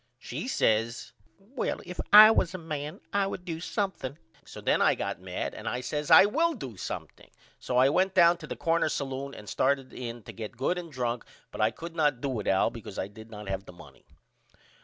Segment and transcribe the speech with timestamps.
[0.17, 4.17] She says Well if I was a man I would do something.
[4.43, 7.29] So then I got mad and I says I will do something.
[7.59, 10.91] So I went down to the corner salloon and started in to get good and
[10.91, 14.03] drunk but I could not do it Al because I did not have the money.